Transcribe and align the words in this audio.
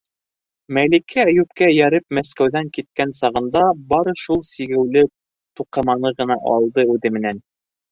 Мәликә 0.77 1.19
Әйүпкә 1.23 1.67
эйәреп 1.73 2.15
Мәскәүҙән 2.19 2.71
киткән 2.79 3.13
сағында 3.19 3.67
бары 3.93 4.17
шул 4.23 4.43
сигеүле 4.55 5.07
туҡыманы 5.63 6.15
ғына 6.23 6.43
алды 6.57 6.91
үҙе 6.99 7.17
менән... 7.21 7.47